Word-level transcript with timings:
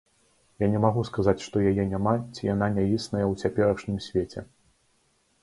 Я 0.61 0.69
не 0.75 0.79
магу 0.85 1.03
сказаць, 1.09 1.43
што 1.47 1.61
яе 1.71 1.85
няма 1.91 2.13
ці 2.33 2.49
яна 2.53 2.71
не 2.79 2.87
існая 2.97 3.23
ў 3.31 3.45
цяперашнім 3.45 3.97
свеце. 4.09 4.47